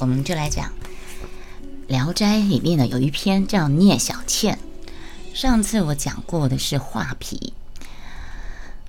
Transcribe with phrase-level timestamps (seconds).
[0.00, 0.66] 我们就来讲
[1.86, 4.58] 《聊斋》里面呢有一篇叫《聂小倩》。
[5.38, 7.52] 上次我讲过的是画皮。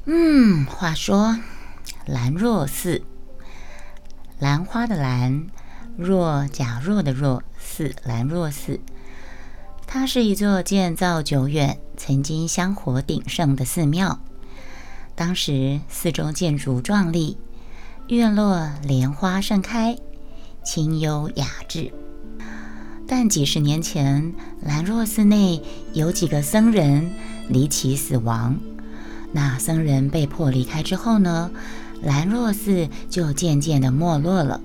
[0.06, 1.38] 嗯，话说
[2.06, 3.04] 兰若寺，
[4.40, 5.48] 兰花的兰，
[5.98, 8.80] 若假若的若，寺兰若寺，
[9.86, 14.22] 它是一座建造久远、曾经香火鼎盛的寺庙。
[15.14, 17.38] 当时四周建筑壮丽，
[18.08, 19.98] 院落莲花盛开，
[20.64, 21.92] 清幽雅致。
[23.08, 25.62] 但几十年前，兰若寺内
[25.94, 27.12] 有几个僧人
[27.50, 28.58] 离奇死亡。
[29.32, 31.52] 那僧人被迫离开之后呢，
[32.02, 34.62] 兰若寺就渐渐的没落了，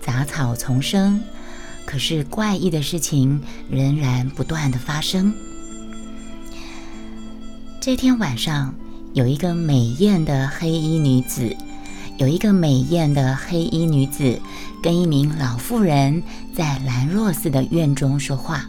[0.00, 1.20] 杂草丛生。
[1.86, 5.34] 可是怪异的事情仍然不断的发生。
[7.80, 8.74] 这天晚上。
[9.14, 11.56] 有一个美艳的黑衣女子，
[12.18, 14.38] 有一个美艳的黑衣女子
[14.82, 16.22] 跟一名老妇人
[16.54, 18.68] 在兰若寺的院中说话。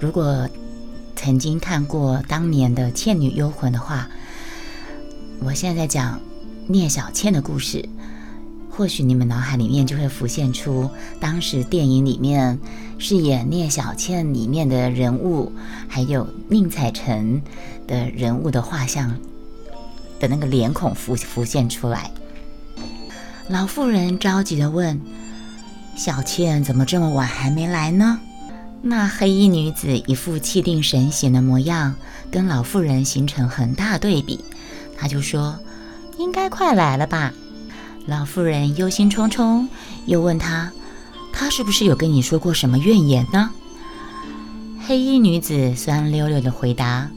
[0.00, 0.48] 如果
[1.14, 4.08] 曾经看过当年的《倩女幽魂》的话，
[5.40, 6.20] 我现在讲
[6.66, 7.88] 聂小倩的故事，
[8.70, 12.58] 或许你们脑海里面就会浮现出当时电影里面
[12.98, 15.52] 饰演聂小倩里面的人物，
[15.88, 17.42] 还有宁采臣
[17.86, 19.16] 的人物的画像。
[20.18, 22.10] 的那个脸孔浮浮现出来，
[23.50, 24.98] 老妇人着急的问
[25.96, 28.20] ：“小倩怎么这么晚还没来呢？”
[28.82, 31.94] 那黑衣女子一副气定神闲的模样，
[32.30, 34.44] 跟老妇人形成很大对比。
[34.96, 35.58] 她就说
[36.18, 37.32] ：“应该快来了吧？”
[38.06, 39.66] 老妇人忧心忡忡，
[40.04, 40.70] 又问她
[41.32, 43.50] ：“她是不是有跟你说过什么怨言呢？”
[44.86, 47.10] 黑衣女子酸溜溜的回答：“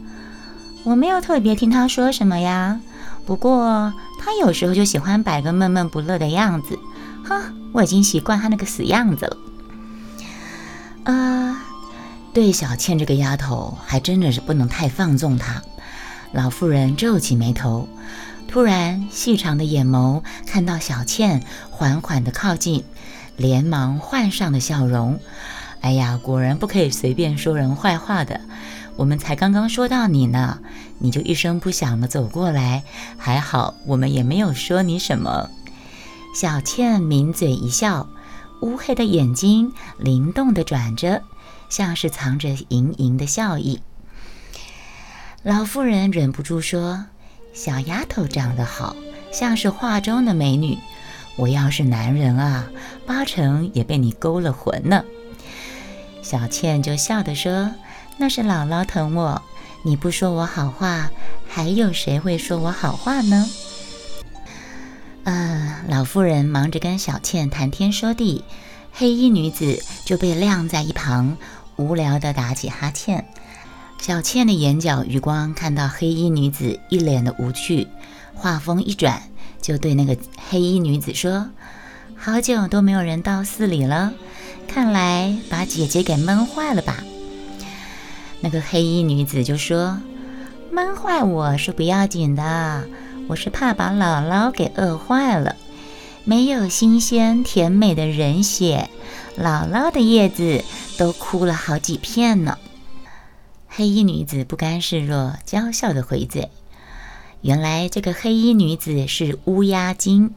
[0.83, 2.79] 我没有特别听她说什么呀。”
[3.27, 6.79] 不过他有时候就喜欢摆个闷闷不乐的样子，
[7.29, 9.37] 哈，我已经习惯他那个死样子了。
[11.03, 11.63] 啊，
[12.33, 15.61] 对小倩这个丫头，还真的是不能太放纵她。
[16.31, 17.87] 老妇人皱起眉头，
[18.47, 22.83] 突然细长的眼眸看到小倩缓缓的靠近，
[23.37, 25.19] 连忙换上了笑容。
[25.81, 28.41] 哎呀，果然不可以随便说人坏话的。
[28.95, 30.57] 我们才刚刚说到你呢，
[30.97, 32.83] 你就一声不响的走过来，
[33.17, 35.51] 还好我们也没有说你什么。
[36.39, 38.07] 小倩抿嘴一笑，
[38.61, 41.21] 乌黑的眼睛灵动的转着，
[41.67, 43.81] 像是藏着盈盈的笑意。
[45.43, 47.07] 老妇人忍不住说
[47.53, 48.95] ：“小丫头长得好，
[49.33, 50.77] 像是画中的美女。
[51.35, 52.69] 我要是男人啊，
[53.05, 55.03] 八成也被你勾了魂呢。”
[56.23, 57.69] 小倩就笑着说。
[58.15, 59.41] 那是姥姥疼我，
[59.83, 61.11] 你不说我好话，
[61.49, 63.45] 还有谁会说我好话呢？
[65.29, 68.43] 啊，老妇人忙着跟小倩谈天说地，
[68.91, 71.37] 黑衣女子就被晾在一旁，
[71.75, 73.27] 无聊的打起哈欠。
[73.99, 77.87] 小倩的眼角余光看到黑衣女子一脸的无趣，
[78.33, 79.21] 话锋一转，
[79.61, 80.17] 就对那个
[80.49, 81.51] 黑衣女子说
[82.17, 84.11] ：“好久都没有人到寺里了，
[84.67, 87.03] 看来把姐姐给闷坏了吧？”
[88.41, 89.99] 那个黑衣女子就说
[90.73, 92.87] ：“闷坏我是不要紧的，
[93.29, 95.55] 我是怕把姥姥给饿坏了。
[96.23, 98.89] 没有新鲜甜美的人血，
[99.37, 100.63] 姥姥的叶子
[100.97, 102.57] 都枯了好几片呢。”
[103.69, 106.49] 黑衣女子不甘示弱，娇笑的回嘴
[107.41, 110.33] ：“原来这个黑衣女子是乌鸦精，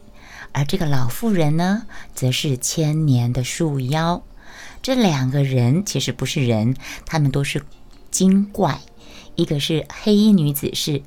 [0.53, 4.23] 而这个老妇人呢，则是千年的树妖。
[4.83, 6.77] 这两个人其实不是人，
[7.07, 7.63] 他们都是。”
[8.13, 8.79] 精怪，
[9.37, 11.01] 一个是黑衣女子是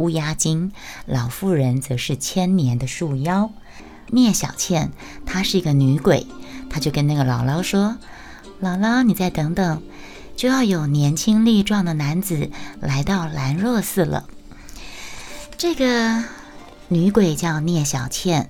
[0.00, 0.72] 乌鸦精，
[1.04, 3.50] 老妇人则是千年的树妖。
[4.08, 4.92] 聂小倩
[5.26, 6.26] 她是一个女鬼，
[6.70, 7.98] 她就跟那个姥姥说
[8.62, 9.82] ：“姥姥，你再等等，
[10.36, 12.50] 就要有年轻力壮的男子
[12.80, 14.24] 来到兰若寺了。”
[15.58, 16.24] 这个
[16.88, 18.48] 女鬼叫聂小倩，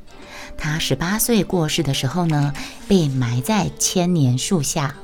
[0.57, 2.55] 她十八岁过世的时候呢，
[2.87, 4.95] 被埋在千年树下。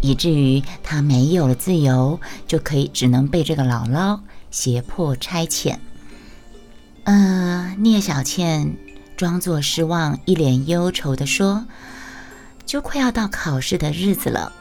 [0.00, 4.20] 以至于她没有了自由，就可以只能被这个姥姥
[4.52, 5.78] 胁迫差遣。
[7.02, 8.76] 呃，聂小倩
[9.16, 11.66] 装作失望，一脸忧愁地说
[12.64, 14.52] ：“就快要到考试的日子了，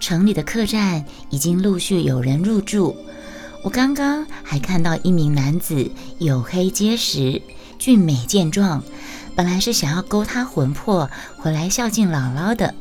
[0.00, 2.96] 城里的客栈已经陆续有人入住。
[3.62, 7.42] 我刚刚还看到一名男子，黝黑结实，
[7.78, 8.82] 俊美健壮，
[9.36, 12.74] 本来是想要勾他魂魄回来孝敬姥姥的。”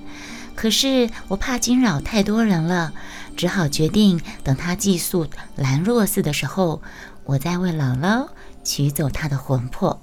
[0.53, 2.93] 可是我怕惊扰太多人了，
[3.35, 6.81] 只好决定等他寄宿兰若寺的时候，
[7.25, 8.27] 我再为姥姥
[8.63, 10.01] 取走他的魂魄。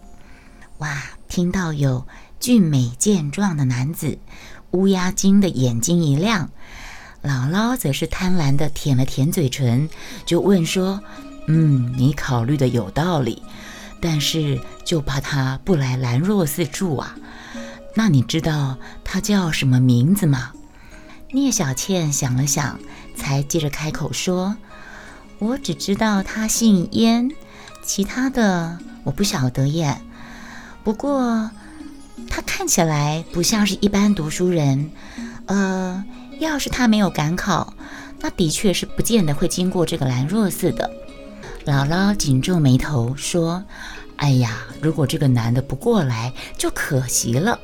[0.78, 1.02] 哇！
[1.28, 2.06] 听到有
[2.40, 4.18] 俊美健壮的男子，
[4.70, 6.48] 乌鸦精的眼睛一亮，
[7.22, 9.90] 姥姥则是贪婪地舔了舔嘴唇，
[10.24, 11.02] 就问说
[11.46, 13.42] ：“嗯，你考虑的有道理，
[14.00, 17.14] 但是就怕他不来兰若寺住啊？
[17.94, 20.52] 那你知道他叫什么名字吗？”
[21.30, 22.80] 聂小倩想了想，
[23.18, 24.56] 才接着开口说
[25.40, 27.30] ：“我只知道他姓燕，
[27.82, 30.00] 其他的我不晓得耶。
[30.84, 31.50] 不过
[32.30, 34.90] 他看起来不像是一般读书人。
[35.46, 36.04] 呃，
[36.38, 37.74] 要是他没有赶考，
[38.20, 40.90] 那的确是不见得会经过这个兰若寺的。”
[41.66, 43.64] 姥姥紧皱眉头说
[44.16, 47.58] ：“哎呀，如果这个男的不过来，就可惜了。”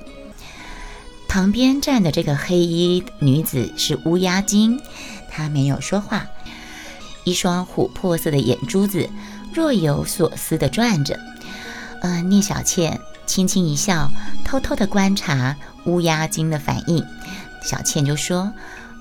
[1.26, 4.78] 旁边站的这个黑衣女子是乌鸦精，
[5.34, 6.26] 他没有说话，
[7.25, 9.08] 一双琥珀色的眼珠子
[9.52, 11.19] 若有所思地转着。
[12.02, 14.10] 呃，聂小倩轻轻一笑，
[14.44, 17.04] 偷偷地观察乌鸦精的反应。
[17.62, 18.52] 小倩就说：“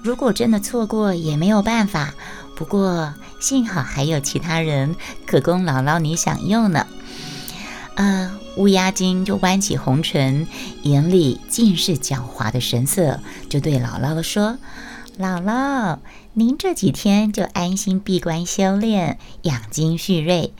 [0.01, 2.13] 如果真的错过也没有办法，
[2.55, 4.95] 不过幸好还有其他人
[5.27, 6.87] 可供姥姥你享用呢。”
[7.95, 8.39] 呃。
[8.55, 10.45] 乌鸦精就弯起红唇，
[10.83, 13.19] 眼里尽是狡猾的神色，
[13.49, 14.59] 就对姥姥说
[15.19, 15.99] ：“姥姥，
[16.33, 20.53] 您这几天就安心闭关修炼，养精蓄锐。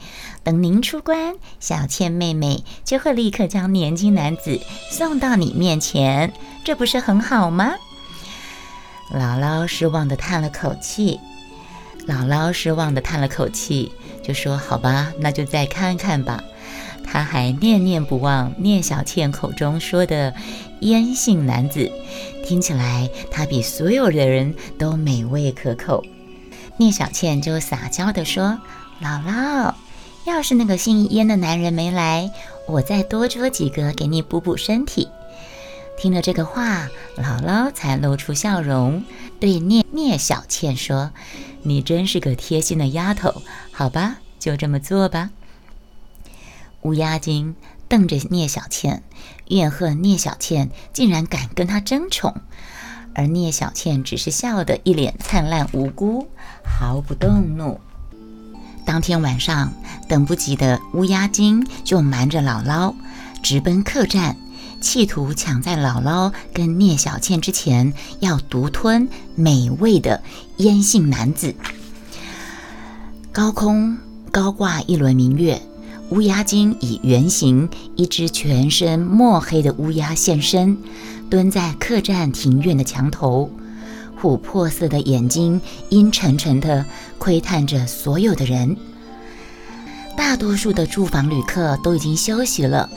[0.44, 4.60] 等您出关，小倩妹妹就会立刻将年轻男子
[4.92, 6.32] 送到你面前，
[6.64, 7.72] 这不是很好吗？”
[9.12, 11.18] 姥姥失望地叹了口气。
[12.06, 13.90] 姥姥失望地叹了口气，
[14.22, 16.44] 就说：“好吧，那就再看看吧。”
[17.06, 20.34] 他还念念不忘聂小倩口中说的
[20.84, 21.90] 烟姓男子，
[22.44, 26.04] 听起来他比所有的人都美味可口。
[26.76, 28.58] 聂小倩就撒娇地说
[29.00, 29.74] ：“姥姥，
[30.26, 32.30] 要是那个姓烟的男人没来，
[32.68, 35.08] 我再多捉几个给你补补身体。”
[35.96, 39.04] 听了这个话，姥姥才露出笑容，
[39.40, 41.12] 对聂聂小倩说
[41.62, 43.42] ：“你真是个贴心的丫头，
[43.72, 45.30] 好吧，就这么做吧。”
[46.82, 47.56] 乌鸦精
[47.94, 49.04] 瞪着聂小倩，
[49.46, 52.34] 怨恨聂小倩竟然敢跟他争宠，
[53.14, 56.26] 而聂小倩只是笑得一脸灿烂无辜，
[56.64, 57.80] 毫不动怒。
[58.84, 59.72] 当天晚上，
[60.08, 62.92] 等不及的乌鸦精就瞒着姥姥，
[63.44, 64.36] 直奔客栈，
[64.80, 70.20] 企图抢在姥姥跟聂小倩之前，要独吞美味的
[70.56, 71.54] 烟杏男子。
[73.30, 73.96] 高空
[74.32, 75.62] 高挂一轮明月。
[76.14, 80.78] 乌鸦精以原形一只全身墨黑的乌鸦现身，
[81.28, 83.50] 蹲在客栈庭院的墙头，
[84.22, 86.86] 琥珀色的眼睛阴沉沉地
[87.18, 88.76] 窥探着所有的人。
[90.16, 92.88] 大多数的住房旅客都已经休息了，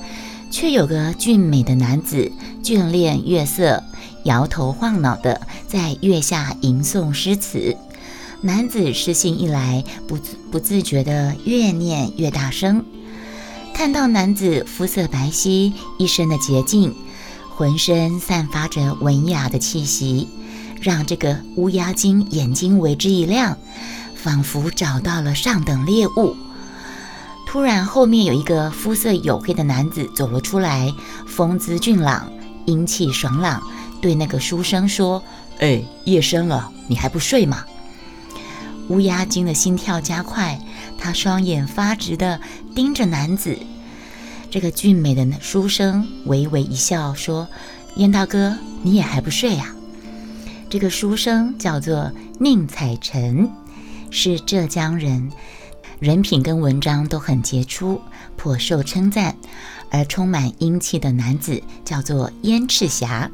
[0.52, 2.32] 却有个俊美的男子
[2.62, 3.84] 眷恋月色，
[4.26, 7.76] 摇头晃脑地在月下吟诵诗词。
[8.42, 12.86] 男子诗兴一来，不自不自觉地越念越大声。
[13.78, 16.96] 看到男子肤色白皙，一身的洁净，
[17.48, 20.28] 浑身散发着文雅的气息，
[20.82, 23.56] 让这个乌鸦精眼睛为之一亮，
[24.16, 26.36] 仿佛找到了上等猎物。
[27.46, 30.92] 突然，后面有一个肤色黝黑的男子走了出来，
[31.28, 32.32] 风姿俊朗，
[32.66, 33.62] 英气爽朗，
[34.02, 35.22] 对那个书生说
[35.62, 37.64] ：“哎，夜深了，你还不睡吗？”
[38.90, 40.60] 乌鸦精的心跳加快。
[40.98, 42.40] 他双眼发直地
[42.76, 43.58] 盯着男子，
[44.50, 47.48] 这个俊美的书生微微一笑，说
[47.98, 49.74] ：“燕大哥，你也还不睡呀？”
[50.70, 53.50] 这个书生叫做宁采臣，
[54.12, 55.32] 是浙江人，
[56.00, 58.02] 人品跟文章都很杰出，
[58.36, 59.36] 颇受称赞。
[59.90, 63.32] 而充满英气的男子叫做燕赤霞，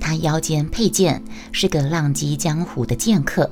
[0.00, 3.50] 他腰间佩剑，是个浪迹江湖的剑客。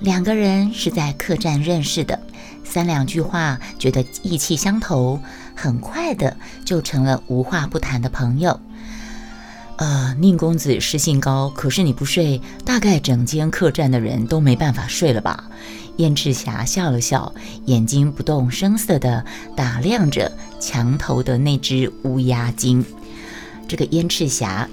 [0.00, 2.20] 两个人是在客栈认识的。
[2.64, 5.20] 三两句话，觉得意气相投，
[5.54, 8.60] 很快的就成了无话不谈的朋友。
[9.76, 15.44] 呃，宁公子诗性高，可是你不睡，大概整间客栈的人都没办法睡了吧？
[15.96, 19.24] 燕赤霞笑了笑，眼睛不动声色地
[19.56, 22.84] 打量着墙头的那只乌鸦精。
[23.66, 24.68] 这个燕赤霞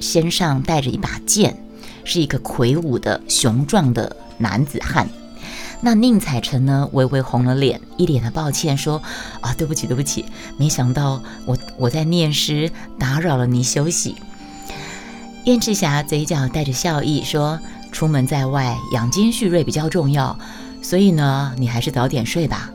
[0.00, 1.56] 身上带着一把剑，
[2.04, 5.08] 是一个魁梧的雄壮的男子汉。
[5.80, 6.88] 那宁采臣呢？
[6.92, 9.00] 微微红了脸，一脸的抱歉说
[9.40, 10.24] ：“啊，对不起，对不起，
[10.56, 14.16] 没想到我我在念诗，打扰了你休息。”
[15.44, 17.60] 燕赤霞嘴角带着笑意说
[17.92, 20.36] ：“出门在外，养精蓄锐比较重要，
[20.82, 22.70] 所以呢，你还是早点睡吧。”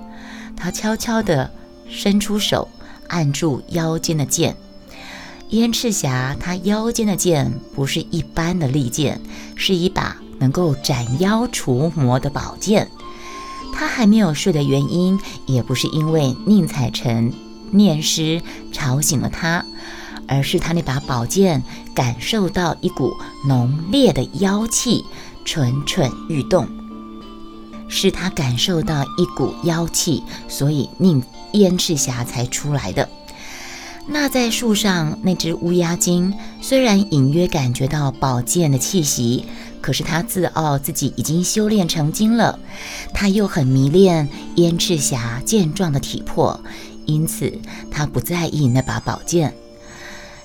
[0.55, 1.51] 他悄悄地
[1.89, 2.69] 伸出手，
[3.09, 4.55] 按住腰间的剑。
[5.49, 9.19] 燕赤霞她腰间的剑不是一般的利剑，
[9.55, 12.91] 是一把能够斩妖除魔的宝剑。
[13.73, 17.31] 他还没有睡的原因，也不是因为宁采臣
[17.71, 18.41] 念诗
[18.73, 19.65] 吵醒了他，
[20.27, 21.63] 而是他那把宝剑
[21.95, 23.15] 感受到一股
[23.47, 25.05] 浓烈的妖气，
[25.45, 26.67] 蠢蠢欲动。
[27.87, 31.23] 是他感受到一股妖气，所以宁
[31.53, 33.07] 燕赤霞才出来的。
[34.05, 39.45] 那在树上那只乌鸦精，虽然隐约感觉到宝剑的气息，
[39.83, 42.57] 可是他自傲自己已经修炼成精了，
[43.13, 46.57] 他又很迷恋燕赤霞健壮的体魄，
[47.05, 47.59] 因此
[47.91, 49.53] 他不在意那把宝剑。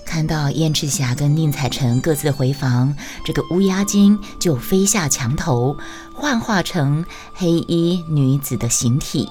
[0.04, 5.76] 看到燕赤霞跟宁采臣各自回房，这个乌鸦精就飞下墙头，
[6.12, 9.28] 幻化成黑衣女子的形体。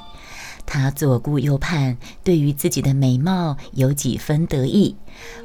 [0.68, 4.96] 他左顾右盼，对于自己的美貌有几分得意，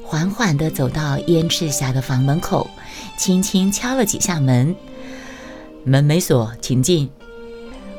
[0.05, 2.69] 缓缓地走到燕赤霞的房门口，
[3.17, 4.75] 轻轻敲了几下门。
[5.85, 7.09] 门没锁，请进。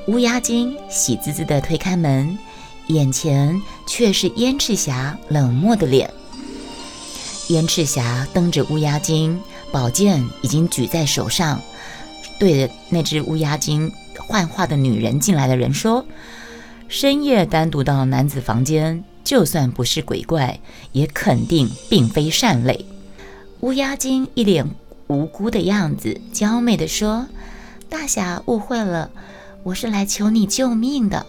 [0.08, 2.38] 乌鸦精喜滋滋地推开门，
[2.88, 6.14] 眼前却是燕赤霞冷漠的脸。
[7.48, 9.40] 燕赤霞瞪着乌鸦精，
[9.72, 11.62] 宝剑已经举在手上，
[12.38, 16.06] 对着那只乌鸦精幻化的女人进来的人说。
[16.94, 20.60] 深夜单独到男子房间，就算不是鬼怪，
[20.92, 22.86] 也肯定并非善类。
[23.62, 24.70] 乌鸦精一脸
[25.08, 27.26] 无辜的样子，娇媚地说
[27.90, 29.10] ：“大侠误会了，
[29.64, 31.26] 我是来求你救命的。”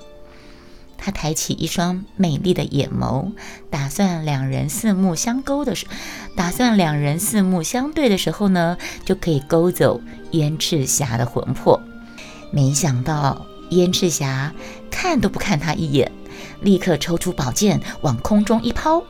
[0.99, 3.33] 他抬起一双美丽的眼眸，
[3.71, 5.87] 打算两人四目相勾的时，
[6.37, 10.03] 打算两人四目相对的时候呢，就可以勾走
[10.33, 11.81] 燕赤霞的魂魄。
[12.53, 13.47] 没想到。
[13.77, 14.53] 燕赤霞
[14.91, 16.11] 看都不看他一眼，
[16.63, 19.03] 立刻抽出宝剑往空中一抛，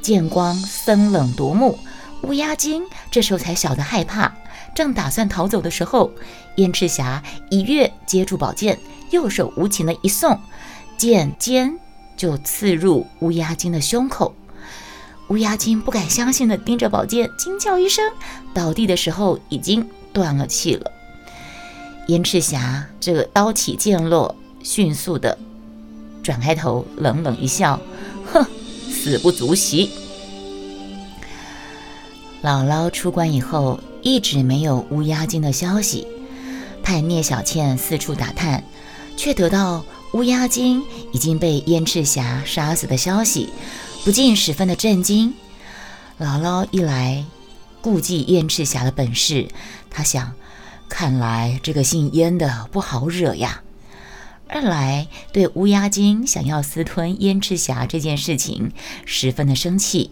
[0.00, 1.78] 剑光森冷夺目。
[2.22, 4.30] 乌鸦精这时候才晓得害怕，
[4.74, 6.10] 正打算逃走的时候，
[6.56, 8.78] 燕赤霞一跃接住宝剑，
[9.10, 10.38] 右手无情的一送，
[10.98, 11.78] 剑尖
[12.16, 14.34] 就刺入乌鸦精的胸口。
[15.28, 18.04] 乌鸦精不敢相信的盯着宝剑，惊叫一声，
[18.52, 20.92] 倒地的时候已经断了气了。
[22.10, 25.38] 燕赤霞这个刀起剑落，迅速的
[26.24, 27.80] 转开头，冷冷一笑，
[28.32, 28.44] 哼，
[28.90, 29.92] 死不足惜。
[32.42, 36.04] 姥姥出关以后，一直没有乌鸦精的消息，
[36.82, 38.64] 派聂小倩四处打探，
[39.16, 43.50] 却得到乌鸦精已经被燕赤霞杀死的消息，
[44.04, 45.32] 不禁十分的震惊。
[46.18, 47.24] 姥姥一来
[47.80, 49.46] 顾忌燕赤霞的本事，
[49.88, 50.32] 她想。
[50.90, 53.62] 看来这个姓燕的不好惹呀。
[54.48, 58.72] 二来对乌鸦精想要私吞燕赤霞这件事情
[59.06, 60.10] 十分的生气，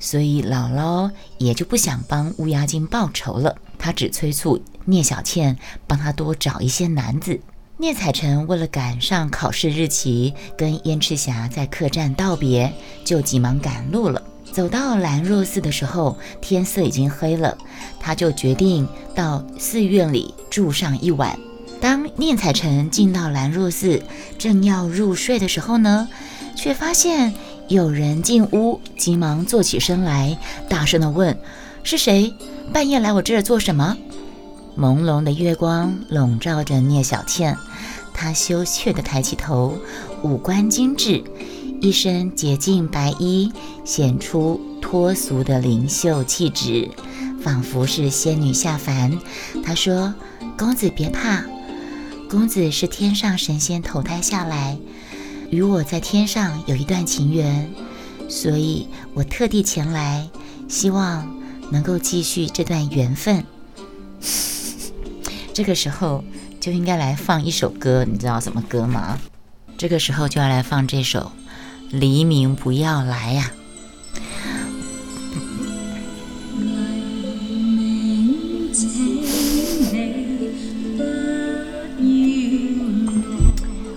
[0.00, 3.56] 所以姥姥也就不想帮乌鸦精报仇了。
[3.78, 7.38] 她只催促聂小倩帮她多找一些男子。
[7.76, 12.72] 聂采臣为了赶上考试日期，跟燕赤霞在客栈道别，
[13.04, 14.22] 就急忙赶路了。
[14.54, 17.58] 走到兰若寺的时候，天色已经黑了，
[17.98, 21.36] 他就决定到寺院里住上一晚。
[21.80, 24.00] 当宁采臣进到兰若寺，
[24.38, 26.08] 正要入睡的时候呢，
[26.54, 27.34] 却发现
[27.66, 31.36] 有人进屋，急忙坐起身来，大声地问
[31.82, 32.32] ：“是谁？
[32.72, 33.96] 半夜来我这儿做什么？”
[34.78, 37.56] 朦胧的月光笼罩着聂小倩，
[38.14, 39.76] 她羞怯地抬起头，
[40.22, 41.24] 五官精致。
[41.80, 43.52] 一身洁净白衣，
[43.84, 46.88] 显出脱俗的灵秀气质，
[47.42, 49.18] 仿佛是仙女下凡。
[49.62, 50.14] 她说
[50.56, 51.44] ：“公子别怕，
[52.30, 54.78] 公子是天上神仙投胎下来，
[55.50, 57.70] 与我在天上有一段情缘，
[58.28, 60.26] 所以我特地前来，
[60.68, 61.28] 希望
[61.70, 63.44] 能够继续这段缘分。
[65.52, 66.24] ”这个时候
[66.58, 69.18] 就应该来放一首歌，你知道什么歌吗？
[69.76, 71.30] 这个时候就要来放这首。
[71.94, 73.52] 黎明不要来呀！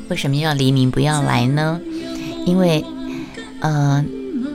[0.10, 1.82] 为什么要黎明不要来呢？
[2.46, 2.86] 因为，
[3.62, 4.06] 呃，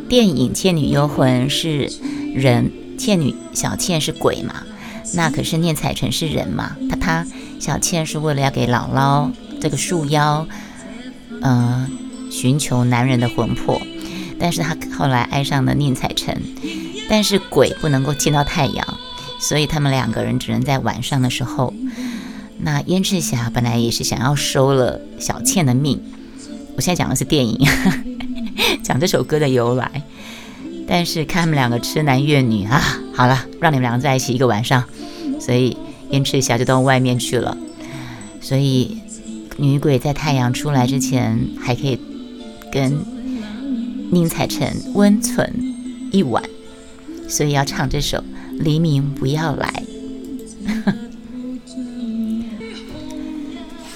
[0.09, 1.91] 电影《倩女幽魂》是
[2.35, 4.63] 人，倩女小倩是鬼嘛，
[5.15, 6.77] 那可是聂采臣是人嘛。
[6.89, 7.27] 他他
[7.59, 9.31] 小倩是为了要给姥姥
[9.61, 10.47] 这个树妖，
[11.41, 11.89] 呃。
[12.33, 13.79] 寻求男人的魂魄，
[14.39, 16.41] 但是他后来爱上了宁采臣，
[17.11, 18.99] 但是鬼不能够见到太阳，
[19.39, 21.75] 所以他们两个人只能在晚上的时候。
[22.65, 26.01] 那燕赤霞本来也是想要收了小倩的命，
[26.75, 27.59] 我现在讲的是电影，
[28.83, 30.03] 讲这首歌的由来。
[30.89, 32.81] 但是看他们两个痴男怨女啊，
[33.15, 34.83] 好了，让你们两个在一起一个晚上，
[35.39, 35.77] 所以
[36.11, 37.57] 燕赤霞就到外面去了。
[38.41, 38.99] 所以
[39.59, 41.99] 女鬼在太阳出来之前，还可以
[42.73, 42.99] 跟
[44.11, 45.53] 宁采臣温存
[46.11, 46.43] 一晚，
[47.29, 48.19] 所以要唱这首
[48.59, 49.85] 《黎明不要来》。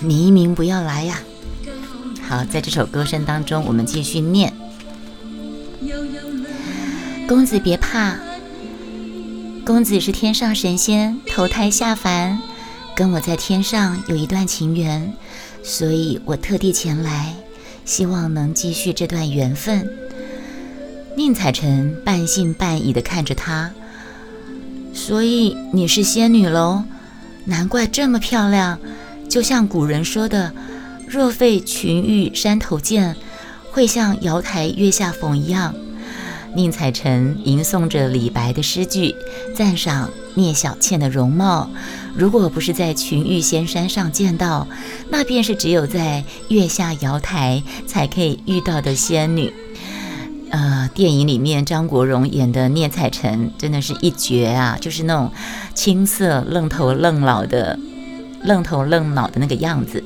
[0.06, 1.18] 黎明不要来呀！
[2.28, 4.52] 好，在这首歌声当中，我们继续念。
[7.26, 8.16] 公子别怕，
[9.64, 12.38] 公子是天上神仙投胎下凡，
[12.95, 15.12] 跟我在天上有一段情缘，
[15.62, 17.35] 所以我特地前来，
[17.87, 19.90] 希望能继续这段缘分。
[21.16, 23.71] 宁采臣半信半疑地看着他，
[24.93, 26.85] 所以你是仙女喽？
[27.45, 28.78] 难怪这么漂亮，
[29.31, 30.52] 就像古人说的
[31.09, 33.16] “若非群玉山头见”，
[33.71, 35.75] 会像瑶台月下逢一样。
[36.57, 39.15] 宁采臣吟诵着李白的诗句，
[39.55, 41.69] 赞赏聂小倩的容貌。
[42.17, 44.67] 如果不是在群玉仙山上见到，
[45.11, 49.53] 那便是只有在月下瑶台才可以遇到的仙女。
[50.49, 55.31] 呃，电影里面张国荣演的聂采臣真的是一绝啊，就是那种
[55.75, 57.79] 青涩、愣头愣脑的、
[58.45, 60.03] 愣头愣脑的那个样子。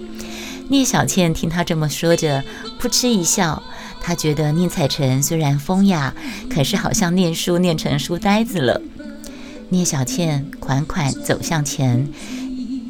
[0.69, 2.43] 聂小倩听他这么说着，
[2.81, 3.63] 扑哧一笑。
[4.01, 6.15] 他觉得宁采臣虽然风雅，
[6.49, 8.81] 可是好像念书念成书呆子了。
[9.69, 12.09] 聂小倩款款走向前，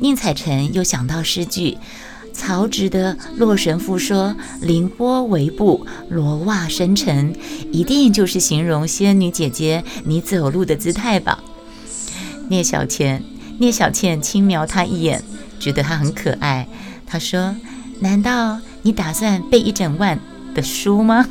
[0.00, 1.76] 宁采臣又想到诗句
[2.32, 7.34] ：“曹植的《洛神赋》说‘凌波微步，罗袜深沉’，
[7.70, 11.44] 一定就是形容仙女姐姐你走路的姿态吧？”
[12.48, 13.22] 聂小倩，
[13.58, 15.22] 聂小倩轻瞄他一眼，
[15.58, 16.66] 觉得他很可爱。
[17.06, 17.54] 他说
[18.00, 20.18] ：“难道你打算背一整晚？”
[20.60, 21.26] 的书吗？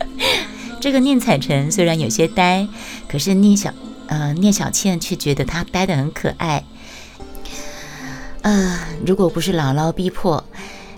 [0.78, 2.68] 这个宁采臣虽然有些呆，
[3.08, 3.72] 可是聂小
[4.08, 6.64] 呃聂小倩却觉得他呆得很可爱。
[8.42, 10.44] 呃，如果不是姥姥逼迫，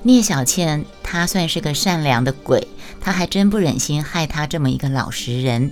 [0.03, 2.67] 聂小倩她算是个善良的鬼，
[3.01, 5.71] 她还真不忍心害他这么一个老实人。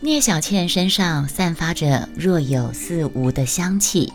[0.00, 4.12] 聂小倩身上散发着若有似无的香气，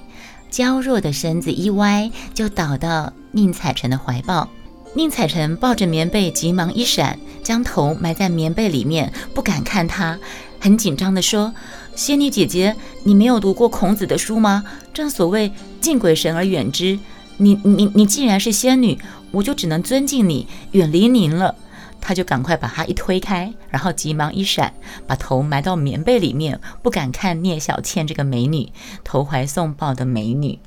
[0.52, 4.48] 娇弱的身子一歪，就倒到宁采臣的怀抱。
[4.94, 10.20] 宁采臣抱着棉被，急忙一闪，将头埋在棉被里面，不敢看他，
[10.60, 11.54] 很紧张地说
[11.96, 14.66] ：“仙女姐姐，你没有读过孔子的书吗？
[14.94, 17.00] 正所谓敬鬼神而远之。
[17.38, 19.00] 你你你既然是仙女，
[19.32, 21.56] 我就只能尊敬你，远离您了。”
[22.04, 24.74] 他就赶快把他一推开，然后急忙一闪，
[25.08, 28.72] 把头埋到棉被里面，不敢看聂小倩这个美女，
[29.04, 30.60] 投怀送抱的美女。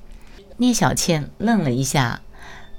[0.57, 2.23] 聂小倩愣了一下。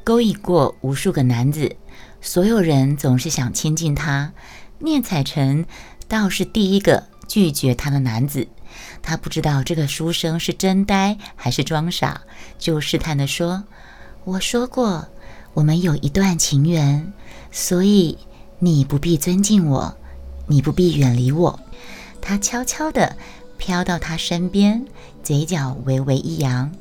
[0.05, 1.75] 勾引过无数个男子，
[2.21, 4.31] 所有人总是想亲近他。
[4.77, 5.65] 聂采臣
[6.07, 8.47] 倒是第一个拒绝他的男子。
[9.01, 12.21] 他不知道这个书生是真呆还是装傻，
[12.59, 13.63] 就试探地说
[14.25, 15.07] ：“我说过，
[15.55, 17.11] 我们有一段情缘，
[17.51, 18.19] 所以
[18.59, 19.97] 你不必尊敬我，
[20.45, 21.59] 你不必远离我。”
[22.21, 23.17] 他悄悄地
[23.57, 24.85] 飘到他身边，
[25.23, 26.71] 嘴角微微一扬：“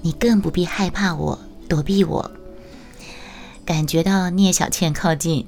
[0.00, 2.30] 你更不必害怕我，躲避我。”
[3.64, 5.46] 感觉到聂小倩靠近，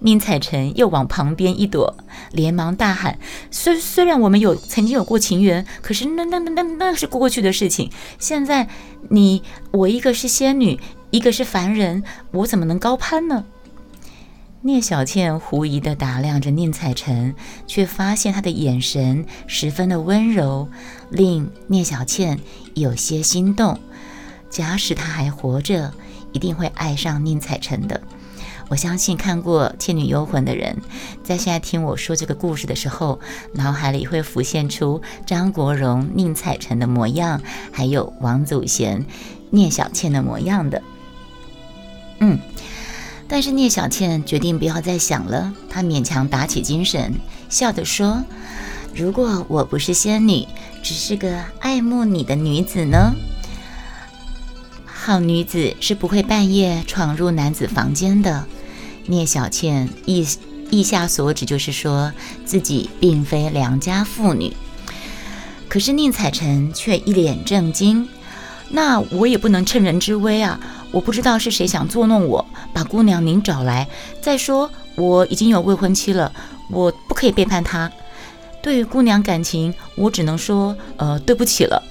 [0.00, 1.96] 宁采臣又往旁边一躲，
[2.30, 3.18] 连忙大喊
[3.50, 7.90] ：“虽虽然我们有曾经有过情缘，可是那那那那那是过去的事情。
[8.18, 8.68] 现在
[9.08, 10.78] 你我一个是仙女，
[11.10, 13.44] 一个是凡人，我怎么能高攀呢？”
[14.60, 17.34] 聂小倩狐疑地打量着宁采臣，
[17.66, 20.68] 却发现他的眼神十分的温柔，
[21.10, 22.38] 令聂小倩
[22.74, 23.78] 有些心动。
[24.48, 25.92] 假使他还活着。
[26.34, 28.02] 一定会爱上宁采臣的。
[28.68, 30.76] 我相信看过《倩女幽魂》的人，
[31.22, 33.20] 在现在听我说这个故事的时候，
[33.52, 37.42] 脑海里会浮现出张国荣、宁采臣的模样，
[37.72, 39.04] 还有王祖贤、
[39.50, 40.82] 聂小倩的模样的。
[42.20, 42.38] 嗯，
[43.28, 47.14] 但是聂小倩决定不要再想了，她勉强打起精神，
[47.50, 48.24] 笑着说
[48.96, 50.48] ：“如果我不是仙女，
[50.82, 53.12] 只是个爱慕你的女子呢？”
[55.06, 58.46] 好女子是不会半夜闯入男子房间的。
[59.04, 60.26] 聂小倩意
[60.70, 62.10] 意下所指就是说
[62.46, 64.56] 自己并非良家妇女。
[65.68, 68.08] 可是宁采臣却一脸正经
[68.72, 70.58] ：“那我也不能趁人之危啊！
[70.90, 73.86] 我不知道是谁想捉弄我，把姑娘您找来。
[74.22, 76.32] 再说我已经有未婚妻了，
[76.70, 77.92] 我不可以背叛她。
[78.62, 81.82] 对于姑娘感情，我只能说，呃，对不起了。”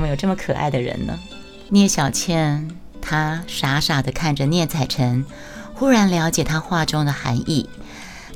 [0.00, 1.20] 怎么有这么可爱的人呢？
[1.68, 2.70] 聂小倩，
[3.02, 5.26] 她傻傻的看着聂采臣，
[5.74, 7.68] 忽然了解他话中的含义。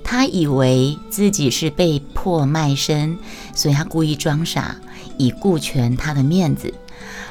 [0.04, 3.16] 他以为自己是被迫卖身，
[3.54, 4.76] 所以他故意装傻，
[5.16, 6.74] 以顾全他的面子。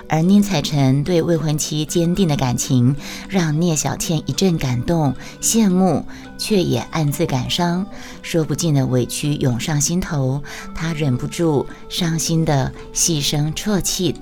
[0.09, 2.95] 而宁采臣对未婚妻坚定的感情，
[3.29, 6.05] 让聂小倩一阵感动、羡慕，
[6.37, 7.85] 却也暗自感伤，
[8.21, 10.43] 说不尽的委屈涌上心头，
[10.75, 14.15] 她忍不住伤心的细声啜泣。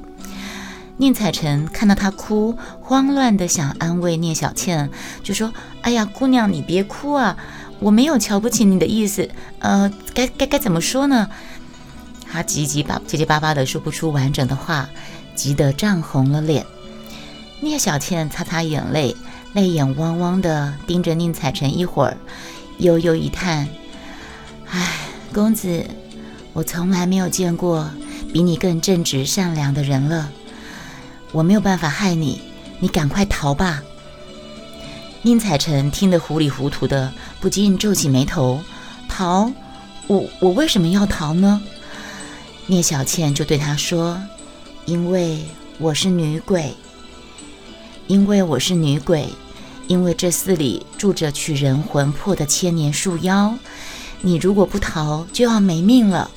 [0.97, 4.89] 宁采臣看到她哭，慌乱的想安慰聂小倩，
[5.23, 7.35] 就说：“哎呀，姑娘，你别哭啊，
[7.79, 9.27] 我没有瞧不起你的意思。
[9.59, 11.27] 呃，该该该怎么说呢？”
[12.31, 14.87] 他急急巴结结巴巴的说不出完整的话。
[15.33, 16.63] 急得涨红了脸，
[17.61, 19.15] 聂小倩擦擦眼泪，
[19.53, 22.17] 泪眼汪汪的盯着宁采臣一会儿，
[22.79, 23.67] 悠悠一叹
[24.69, 25.83] ：“唉，公子，
[26.51, 27.89] 我从来没有见过
[28.33, 30.29] 比你更正直善良的人了。
[31.31, 32.41] 我没有办法害你，
[32.79, 33.81] 你赶快逃吧。”
[35.23, 38.61] 宁采臣听得糊里糊涂的，不禁皱起眉头
[39.07, 39.49] ：“逃？
[40.07, 41.61] 我我为什么要逃呢？”
[42.67, 44.21] 聂小倩就对他说。
[44.85, 45.45] 因为
[45.77, 46.73] 我是女鬼，
[48.07, 49.29] 因为我是女鬼，
[49.87, 53.57] 因为这寺里住着取人魂魄的千年树妖，
[54.21, 56.31] 你如果不逃，就要没命了。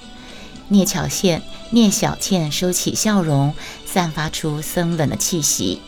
[0.68, 3.54] 聂巧倩，聂小倩收起笑容，
[3.86, 5.80] 散发出森冷的气息。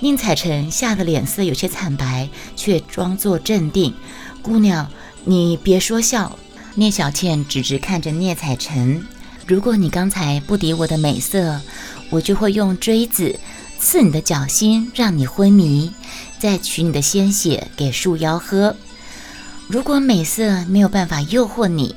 [0.00, 3.94] 宁采臣吓得脸色有些惨白，却装作镇定。
[4.40, 4.90] 姑娘，
[5.24, 6.38] 你别说笑。
[6.74, 9.06] 聂小倩直直看着聂采臣。
[9.50, 11.60] 如果你刚才不敌我的美色，
[12.08, 13.36] 我就会用锥子
[13.80, 15.90] 刺你的脚心，让你昏迷，
[16.38, 18.76] 再取你的鲜血给树妖喝。
[19.66, 21.96] 如果美色没有办法诱惑你，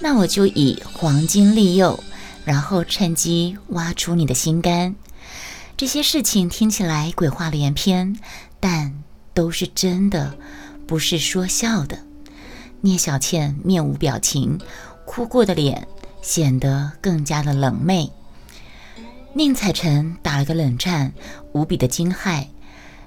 [0.00, 2.04] 那我就以黄金利诱，
[2.44, 4.94] 然后趁机挖出你的心肝。
[5.78, 8.18] 这些事情听起来鬼话连篇，
[8.60, 8.92] 但
[9.32, 10.36] 都是真的，
[10.86, 12.00] 不是说笑的。
[12.82, 14.60] 聂小倩面无表情，
[15.06, 15.88] 哭过的脸。
[16.22, 18.10] 显得更加的冷媚。
[19.34, 21.12] 宁采臣打了个冷战，
[21.52, 22.46] 无比的惊骇。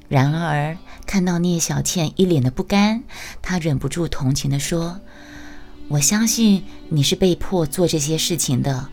[0.07, 3.03] 然而看到聂小倩一脸的不甘，
[3.41, 4.99] 他忍不住同情地说
[5.89, 8.89] ：“我相信你是被迫做这些事情的，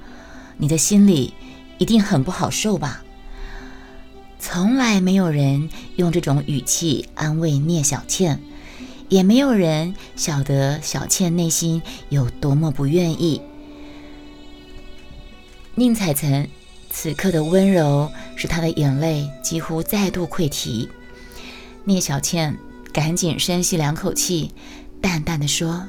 [0.57, 1.35] 你的心里
[1.77, 3.05] 一定很不好受吧？”
[4.41, 8.41] 从来没有人用这种语气安慰聂小倩，
[9.09, 13.41] 也没有人晓得小倩内心有多么不愿意。
[15.75, 16.47] 宁采臣
[16.91, 20.87] 此刻的温柔，使他的眼泪几乎再度溃堤。
[21.85, 22.59] 聂小倩
[22.93, 24.53] 赶紧深吸两口气，
[25.01, 25.89] 淡淡的说：“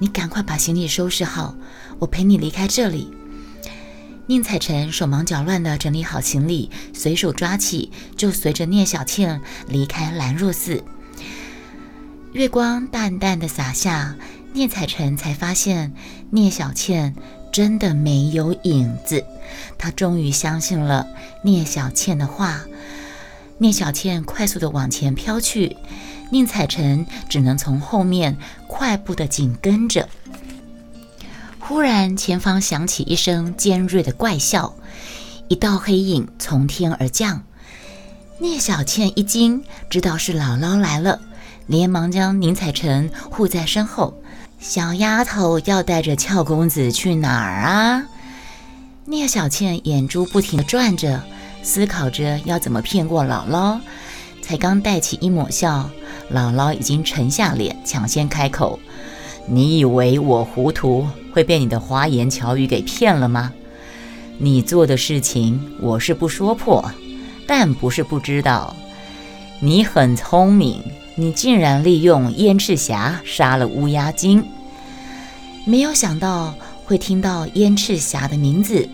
[0.00, 1.54] 你赶快把行李收拾好，
[1.98, 3.12] 我陪你离开这里。”
[4.26, 10.82] 宁采臣手忙脚乱地整理好行李，随手抓起，就随着聂小倩离开兰若寺。
[12.32, 14.16] 月光淡淡的洒下，
[14.54, 15.92] 聂采臣才发现
[16.30, 17.14] 聂小倩。
[17.52, 19.24] 真的没有影子，
[19.76, 21.06] 他终于相信了
[21.42, 22.62] 聂小倩的话。
[23.58, 25.76] 聂小倩快速的往前飘去，
[26.30, 30.08] 宁采臣只能从后面快步的紧跟着。
[31.58, 34.74] 忽然，前方响起一声尖锐的怪笑，
[35.48, 37.42] 一道黑影从天而降。
[38.38, 41.20] 聂小倩一惊，知道是姥姥来了，
[41.66, 44.14] 连忙将宁采臣护在身后。
[44.60, 48.04] 小丫头要带着俏公子去哪儿啊？
[49.06, 51.24] 聂小倩眼珠不停地转着，
[51.62, 53.80] 思考着要怎么骗过姥姥。
[54.42, 55.88] 才刚带起一抹笑，
[56.30, 58.78] 姥姥已经沉下脸，抢先开口
[59.48, 63.54] ：“你以为我糊涂会被你的花言巧语给骗了吗？
[64.36, 66.84] 你做的事情我是不说破，
[67.46, 68.76] 但不是不知道。
[69.60, 70.82] 你很聪明。”
[71.16, 74.44] 你竟然利用燕赤霞杀了乌鸦精，
[75.66, 78.88] 没有想到会听到燕赤霞的名字。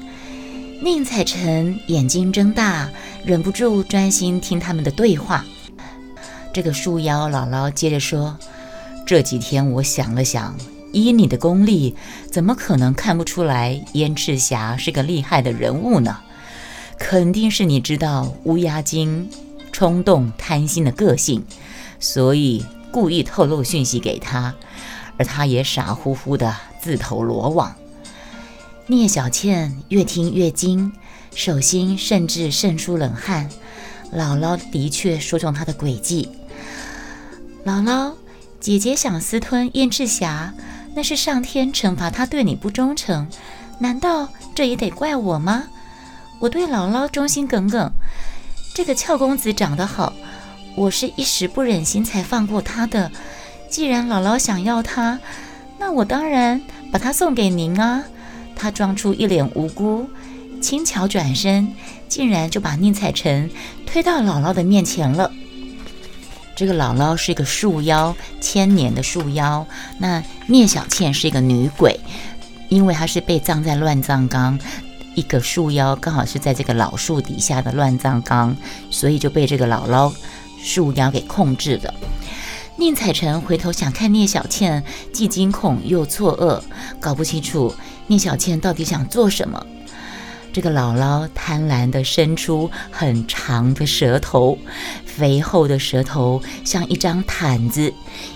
[0.82, 2.90] 宁采臣眼睛睁大，
[3.24, 5.44] 忍不住专心听他们的对话。
[6.52, 8.36] 这个树妖姥姥接着说
[9.06, 10.56] ：“这几天我想了想，
[10.92, 11.94] 依你的功力，
[12.30, 16.18] 怎么可能看不出来燕赤霞是个厉害的人物呢？
[16.98, 19.30] 肯定是你知道乌鸦精
[19.70, 21.44] 冲动贪心的个性。”
[21.98, 24.54] 所以故意透露讯息给他，
[25.16, 27.74] 而他也傻乎乎的自投罗网。
[28.86, 30.92] 聂小倩越听越惊，
[31.34, 33.50] 手心甚至渗出冷汗。
[34.12, 36.30] 姥姥的确说中她的诡计。
[37.64, 38.12] 姥姥，
[38.60, 40.54] 姐姐想私吞燕赤霞，
[40.94, 43.26] 那是上天惩罚她对你不忠诚，
[43.80, 45.64] 难道这也得怪我吗？
[46.38, 47.90] 我对姥姥忠心耿耿，
[48.74, 50.12] 这个俏公子长得好。
[50.76, 53.10] 我是一时不忍心才放过他的，
[53.70, 55.18] 既然姥姥想要他，
[55.78, 56.60] 那我当然
[56.92, 58.04] 把他送给您啊。
[58.54, 60.06] 他装出一脸无辜，
[60.60, 61.74] 轻巧转身，
[62.08, 63.50] 竟然就把宁采臣
[63.86, 65.32] 推到姥姥的面前了。
[66.54, 69.66] 这个姥姥是一个树妖，千年的树妖。
[69.98, 71.98] 那聂小倩是一个女鬼，
[72.68, 74.58] 因为她是被葬在乱葬岗，
[75.14, 78.56] 一个树妖刚好是在这个老树底下的乱葬岗，
[78.90, 80.12] 所以就被这个姥姥
[80.66, 81.94] 树妖给控制了。
[82.76, 86.60] 宁采臣回头想看聂小倩，既惊恐又错愕，
[87.00, 87.72] 搞不清楚
[88.08, 89.64] 聂小倩到底想做什么。
[90.52, 94.58] 这个姥姥贪婪地伸出很长的舌头，
[95.04, 97.92] 肥厚的舌头像一张毯子，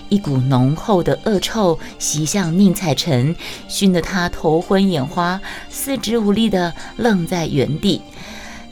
[0.07, 3.35] 一股浓厚的恶臭袭向宁采臣，
[3.67, 8.01] 熏得他头昏眼花，四肢无力地愣在原地。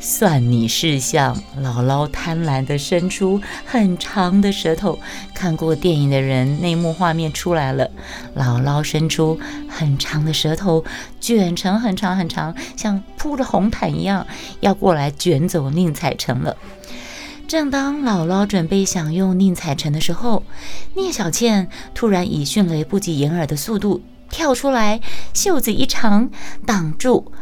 [0.02, 4.98] 算你识相，姥姥贪婪地伸出很长的舌头。
[5.34, 7.90] 看过电影的人，那幕画面出来了：
[8.36, 10.86] 姥姥伸出很长的舌头，
[11.20, 14.26] 卷成很长很长，像铺着红毯一样，
[14.62, 16.56] 要过来卷走宁采臣了。
[17.48, 20.44] 正当姥姥准备享用宁采臣的时候，
[20.94, 25.02] 聂小倩突然以迅雷不及掩耳的速度跳出来，
[25.34, 26.30] 袖子一长，
[26.66, 27.34] 挡住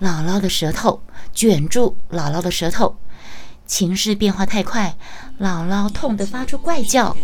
[0.00, 1.02] 姥姥的舌头。
[1.36, 2.96] 卷住姥姥的舌头，
[3.66, 4.96] 情势变化太快，
[5.38, 7.14] 姥姥痛得发出怪叫，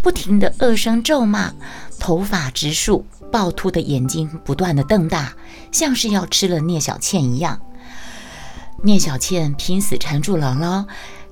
[0.00, 1.52] 不停的恶声咒骂，
[2.00, 5.34] 头发直竖，暴突的眼睛不断的瞪大，
[5.70, 7.60] 像是要吃了聂小倩一样。
[8.82, 10.86] 聂小倩拼死缠住姥姥，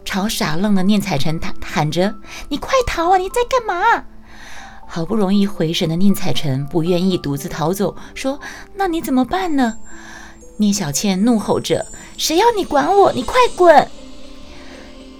[0.04, 2.14] 朝傻愣的宁采臣喊喊着
[2.50, 3.16] ：“你快逃啊！
[3.16, 4.04] 你在干嘛？”
[4.86, 8.38] 好不容易回神的宁采臣不愿意独自逃走，说
[8.76, 9.78] ：“那你怎么办呢？”
[10.60, 11.86] 聂小倩怒吼着
[12.18, 13.10] ：“谁要你管我？
[13.14, 13.88] 你快滚！”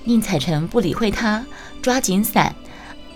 [0.05, 1.47] 宁采臣不理会他，
[1.81, 2.55] 抓紧伞，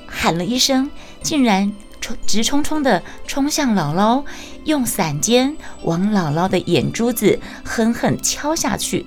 [0.07, 0.91] 喊了一声，
[1.23, 4.25] 竟然冲直冲冲地冲向姥姥，
[4.65, 9.05] 用伞尖往姥姥的眼珠子狠狠敲下去。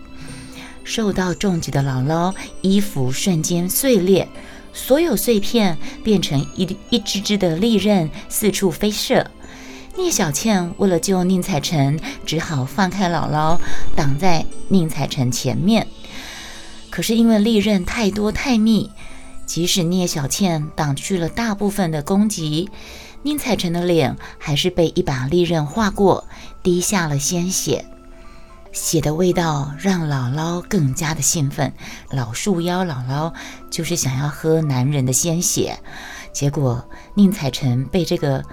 [0.83, 4.29] 受到重击的姥姥衣服瞬间碎裂，
[4.71, 9.31] 所有碎片变成一一只只的利刃，四处飞射。
[9.97, 13.59] 聂小倩为了救宁采臣，只好放开姥姥，
[13.95, 15.87] 挡在宁采臣前面。
[16.91, 18.91] 可是因为利刃太多太密，
[19.47, 22.69] 即使聂小倩挡去了大部分的攻击，
[23.23, 26.27] 宁采臣的脸还是被一把利刃划过，
[26.61, 27.83] 滴下了鲜血。
[28.71, 31.73] 血的味道让姥姥更加的兴奋。
[32.11, 33.33] 老树妖姥姥
[33.71, 35.79] 就是想要喝男人的鲜血，
[36.31, 38.43] 结果宁采臣被这个。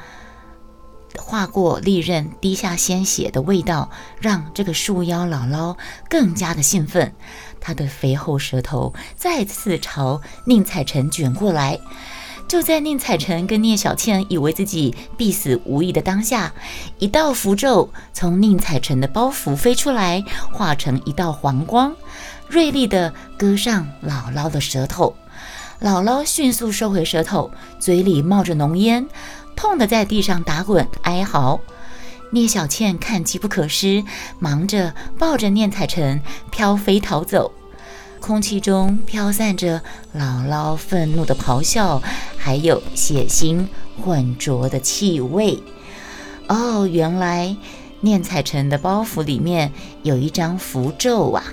[1.19, 5.77] 划过利刃，滴下鲜血的味道，让这个树妖姥姥
[6.09, 7.13] 更加的兴奋。
[7.61, 11.79] 她的肥厚舌头再次朝宁采臣卷过来。
[12.47, 16.53] 就在宁采臣跟聂小倩以为自己必死无疑的当下，
[16.99, 20.23] 一道符咒从宁采臣的包袱飞出来，
[20.53, 21.97] 化成一道黄光，
[22.47, 25.17] 锐利的割上姥姥的舌头。
[25.81, 27.51] 姥姥迅速收回舌头，
[27.81, 29.07] 嘴里冒着浓烟。
[29.57, 31.61] 痛得在地上打滚哀嚎，
[32.31, 34.05] 聂小倩看机不可失，
[34.39, 37.53] 忙着抱着聂采臣飘飞逃走。
[38.21, 39.83] 空气中飘散着
[40.17, 42.03] 姥姥愤怒的咆哮，
[42.39, 43.67] 还有血腥
[44.03, 45.63] 混浊的气味。
[46.49, 47.55] 哦，原来
[48.01, 51.45] 聂采臣的包袱里面有一张符咒啊！